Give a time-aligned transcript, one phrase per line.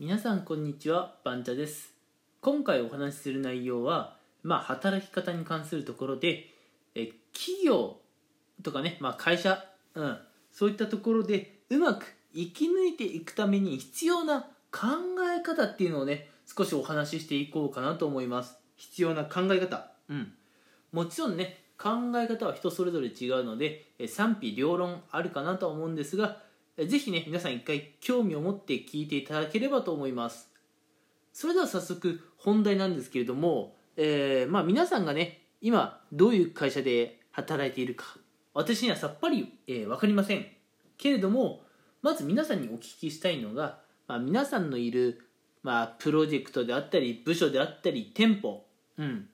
[0.00, 1.94] 皆さんこんにちはバンチャです。
[2.40, 6.48] 今回お話しする内容はまあ働き方に関するところで
[6.96, 7.98] え企業
[8.64, 10.18] とかね、まあ、会社、うん、
[10.50, 14.40] そういったところでうまく生き抜いていくために必要な
[14.72, 14.80] 考
[15.32, 18.56] え方っていうのをね少しお話ししていこうかなと思います。
[18.74, 19.92] 必要な考え方。
[20.08, 20.32] うん。
[20.90, 26.38] もちろんね考え方は人それぞれ違うので賛否両論あるかなと思うんですが
[26.76, 30.50] ぜひね皆さん一回興味を持って聞いていただければと思います。
[31.32, 38.16] それでは早速本題なんですけれども、えー、まあ皆さんがね今どういう会社で働いているか
[38.52, 40.46] 私にはさっぱり、えー、分かりません。
[40.96, 41.62] けれども
[42.02, 45.26] まず皆さんにお聞きしたいのが、まあ、皆さんのいる、
[45.62, 48.64] まあ、プロジェクトであったり部署であったり店舗、
[48.98, 49.28] うん。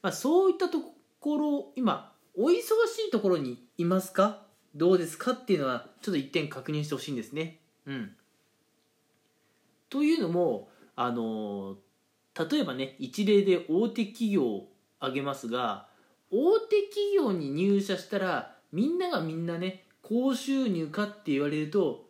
[0.00, 0.78] まあ、そういったと
[1.20, 2.60] ころ今お忙し
[3.08, 4.46] いところにいますか？
[4.74, 7.58] どうですかっていうのはちょっと一点確認してほしいんですね。
[7.86, 8.12] うん、
[9.88, 11.76] というのもあの
[12.50, 14.68] 例えばね一例で大手企業を
[15.00, 15.88] 挙げますが
[16.30, 22.06] 大手企業に入社したらみんながみんなね高収入かって言われると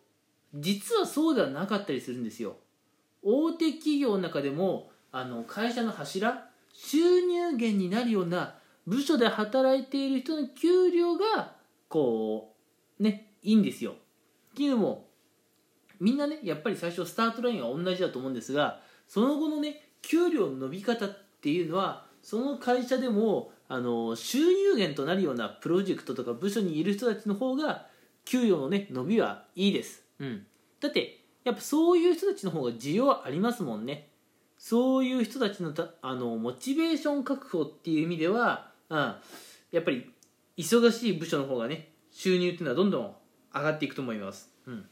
[0.53, 2.57] 実はそうではなかったりするんですよ。
[3.21, 8.55] 大手企業の中でもあの会社の柱収入源になるような
[8.87, 11.53] 部署で働いている人の給料が
[11.89, 12.55] こ
[12.99, 13.91] うねいいんですよ。
[13.91, 15.09] っていうのも
[15.99, 27.87] みんなねやっぱり最初スタートラインは同じだと思うんですがその後のね給料の伸び方っていうのはその会社でもあの収入源となるようなプロジェクトとか部署にいる人たちの方が
[28.25, 30.45] 給与のね伸びはいいです、うん、
[30.79, 34.09] だってやっぱそういう人たちの方が需要はありますもんね。
[34.57, 39.15] そういう人たちのたあのモチベーション確保っていう意味では、うん、
[39.71, 40.11] やっぱり
[40.59, 43.15] 忙しい部署の方がね収入っていうのはどんどん
[43.55, 44.85] 上がっていくと思います、うん、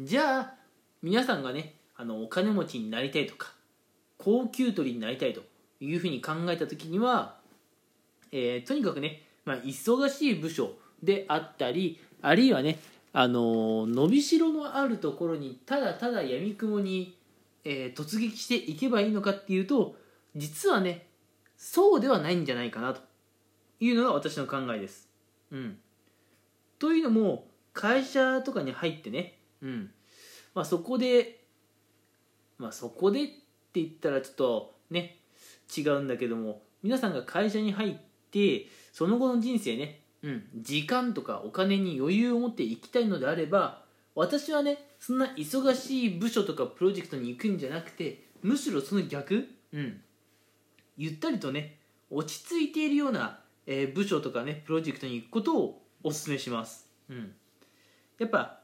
[0.00, 0.54] じゃあ
[1.02, 3.54] 皆さんがねあのお金持ちになりたいとか
[4.18, 5.40] 高級取りになりたいと
[5.80, 7.36] いうふうに考えた時には、
[8.30, 10.72] えー、とにかくね、まあ、忙しい部署
[11.02, 12.78] であったりあるいはね
[13.14, 17.16] あの伸びしろのあるところにただただやみくもに、
[17.64, 19.96] えー、突撃していけばいいのかっていうと
[20.36, 21.06] 実はね
[21.56, 23.07] そうではないんじゃないかなと。
[23.80, 25.08] いうのが私の考えです。
[25.50, 25.78] うん、
[26.78, 29.90] というのも会社とかに入ってね、うん。
[30.54, 31.44] まあ、そこで、
[32.58, 33.36] まあ、そこでって
[33.74, 35.18] 言ったらちょっとね
[35.76, 37.96] 違うんだけども皆さんが会社に入っ
[38.30, 43.82] てその後の人生ね、うん、時間とかお金に余裕を持っていきたいのであれば
[44.14, 50.00] 私はねそんな忙しい部署とかプロジェクトに行くんじゃなくてむしろその逆、うん、
[50.96, 51.78] ゆったりとね
[52.10, 53.38] 落ち着いているような、
[53.70, 57.34] えー、部署とかねプロジェクトに行くことをお勧めします、うん、
[58.18, 58.60] やっぱ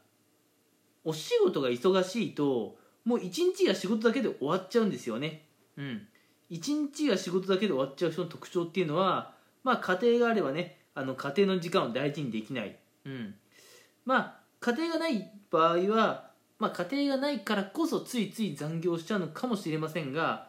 [1.05, 5.43] お仕事が忙しいともう一日が仕事だけで終わっちゃうんですよね。
[5.77, 6.09] うん。
[6.49, 9.33] 一日が仕事だけで終わっちゃう人の特徴っていうのは
[9.63, 12.77] まあ家庭があればねあの家庭の時間を大事にできない、
[13.07, 13.35] うん、
[14.05, 20.49] まあ家庭がない場合は、まあ、家庭がないからこそついつい残業しちゃうのかもしれませんが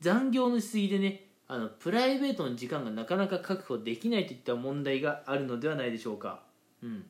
[0.00, 6.42] 残業のしすぎでねあのプライベートの時間がなかなか確保できないといった問題があるのではないでしょうか、
[6.82, 7.04] うん、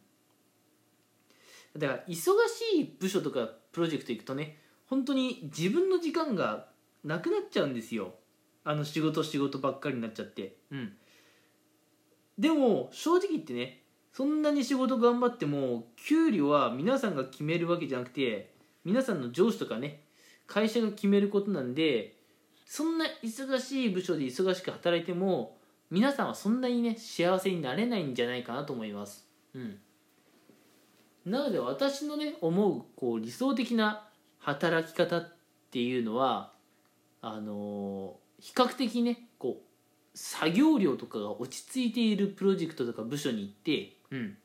[1.76, 6.68] だから忙しい部署とかプロジェクト行くとね本当に自分の時間が
[7.04, 8.14] なくなっちゃうんですよ。
[8.64, 10.56] あの仕事仕事ばっかりになっちゃって。
[10.70, 10.92] うん。
[12.38, 13.82] でも正直言ってね
[14.12, 18.52] そんなに仕事頑張っても給料は皆さんが決めるわけじゃなくて
[18.84, 20.02] 皆さんの上司とかね
[20.46, 22.15] 会社が決めることなんで
[22.66, 25.56] そんな忙しい部署で忙しく働いても
[25.88, 29.26] 皆さんはそんなにね幸せになれないんじゃないかなと思います。
[29.54, 29.78] うん。
[31.24, 35.32] なので私のね思うこう理想的な働き方っ
[35.70, 36.52] ていうのは
[37.22, 44.36] あの比較的ねこう作業量とかが落ち着いているプロジェクトとか部署に行って、うん、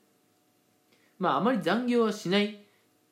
[1.17, 2.61] まああまり残業はしない。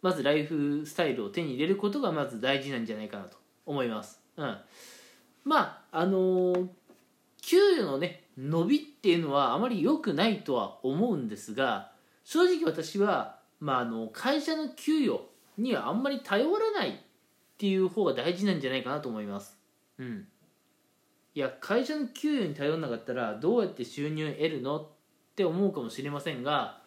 [0.02, 4.22] まずライフスタイルを手に入れることがまず大事なんじゃないかなと思います。
[4.38, 4.58] うん、
[5.50, 6.68] まああのー、
[7.42, 11.92] 給与のね伸びっていうのはあまり良くないとは思うんですが
[12.24, 16.94] 正直私は、まあ、あの会社の給与にはあんまり頼らないっ
[17.58, 19.58] ていう方が大事なんじゃないかなと思います。
[19.98, 20.28] うん
[21.34, 24.88] いや会社の給与に頼らなかったらどうやって収入を得るのっ
[25.36, 26.80] て思うかもしれませんが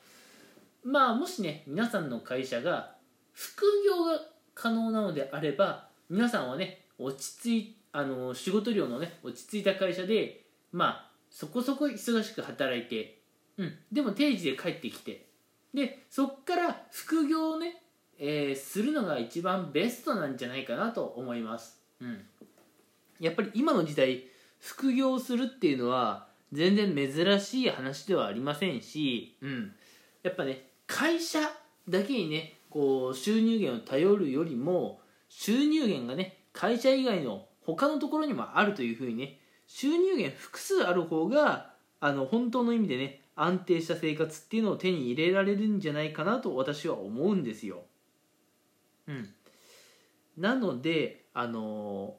[0.85, 2.95] まあもしね皆さんの会社が
[3.33, 4.21] 副業が
[4.55, 13.19] 可能なのであれば皆さんはね落ち着いてあの仕事量のね落ち着いた会社でまあそこそこ忙しく働いて、
[13.59, 15.27] うん、でも定時で帰ってきて
[15.75, 17.83] でそっから副業をね
[18.19, 22.21] えーするのが一番ベストなんじゃないかなと思います、うん、
[23.21, 24.25] やっぱり今の時代
[24.59, 29.73] 副業をするっていうのは全然珍しい話ではありませんし、うん、
[30.23, 31.41] やっぱね会社
[31.89, 47.83] だけにねこう収入源を頼るよりも収入源がね会社以外の他のところにもあるというふうにね収入源複数ある方があの本当の意味でね安定した生活っていうのを手に入れられるんじゃないかなと私は思うんですよ。
[49.07, 49.29] うん、
[50.37, 52.17] なのであの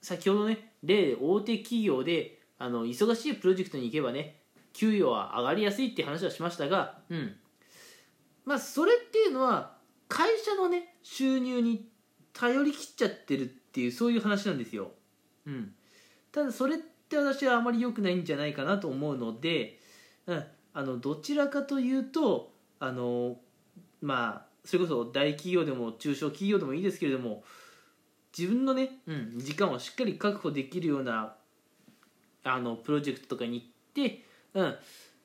[0.00, 4.40] 先ほどね例で大手企業であの忙しいプロジェクトに行けばね
[4.72, 7.36] 給与は上がりやすいって話はしましたが、うん、
[8.44, 9.76] まあそれっていうのは
[10.08, 11.88] 会社のね収入に
[12.32, 14.90] 頼りきっちゃってるっていうそういう話なんですよ。
[15.46, 15.72] うん、
[16.30, 19.78] ただそれって私はあまり良くないんじゃないかなと思うので、
[20.26, 23.38] うん、あのどちらかというとあの
[24.02, 27.44] まあそれこそ大企業でも中小企業でもいいですけれども
[28.36, 31.34] 自分のね、うん、時間をしっかり確保できるような
[32.44, 33.66] あのプロジェクトとかに行っ
[34.08, 34.22] て、
[34.54, 34.76] うん。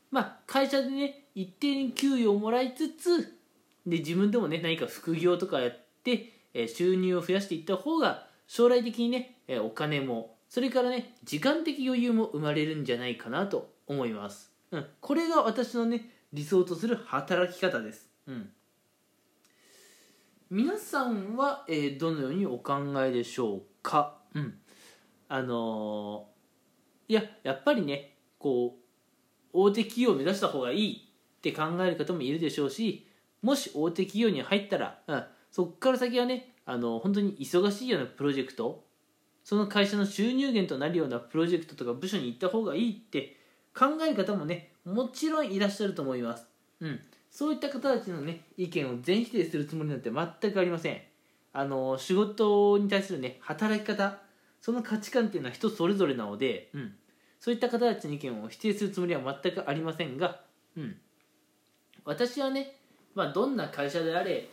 [0.10, 3.38] まあ、会社でね一定に給与をもらいつつ
[3.86, 18.50] で自分でもね何か副業とかやって、え収入を増やしていった方が将来的にね、えお金もそれからね時間的余裕も生まれるんじゃないかなと思います、うん、これが私のね理想とする働き方です、うん、
[20.50, 24.58] 皆さんは、えーどのようにお考えでしょうか、うん、
[25.28, 26.38] あのー
[27.10, 28.80] いややっぱりねこう
[29.54, 31.08] 大手企業を目指した方がいい
[31.38, 33.08] って考える方もいるでしょうし
[33.42, 38.84] もし大手企業に入ったら、うん、そこから先はねあの本当に忙しいようなプロジェクト
[39.44, 43.38] その会社の収入源となるようなプロジェクトとか部署に行った方がいいって
[43.74, 46.46] 考え方もねもちろんいらっしゃると思います、
[46.82, 47.00] うん、
[47.32, 51.02] そういった方たちのね意見を全否定するつもりなんて全くありません。
[51.54, 54.20] あの仕事に対するね働き方
[54.62, 56.94] その価値観っていうのは人それぞれなので、うん、
[57.40, 60.42] そういった方たちの意見を否定するつもりは全くありませんが、
[60.76, 60.98] うん、
[62.06, 62.76] 私はね、
[63.16, 64.50] まあ、どんな会社であれ、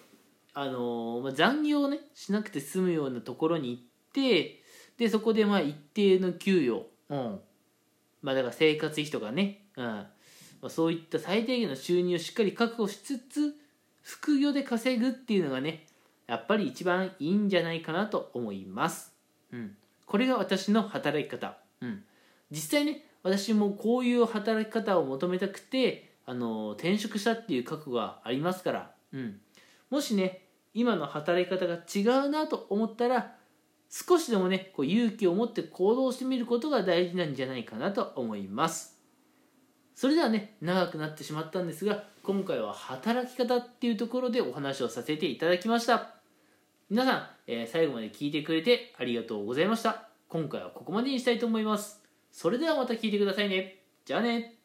[0.54, 4.62] あのーまあ、残業をねしなくて済むようなところに行って
[4.96, 7.40] でそこでまあ一定の給与、うん。
[8.22, 9.84] まあ、だから生活費とかね、うん。
[9.84, 10.08] ま
[10.62, 13.54] あ、そういった最低限の収入をしっかり確保しつつ
[14.02, 15.86] 副業で稼ぐっていうのがね
[16.26, 19.12] やっぱり一番いいんじゃないかなと思います。
[19.52, 22.02] うん、これが私の働き方、うん、
[22.50, 29.40] 実際ね私もこういう働き方を求めたくてあの転職したっていう覚悟がありますから、うん、
[29.90, 30.43] もしね
[30.74, 33.36] 今の働き方が違うなと思ったら
[33.88, 38.98] 少しでもねこう勇気を持って行動してみることが大事なんじゃないかなと思います。
[39.94, 46.16] それではね長くなってしまったんですが今回は働き方っていうところでお話をさせていただきました。
[46.90, 50.08] 皆さん、えー最後まで聞いてくれてありがとうございました。
[50.28, 52.02] 今回はここまでにしたいと思います。
[52.32, 53.84] それではまた聞いてくださいね。
[54.04, 54.63] じゃあね。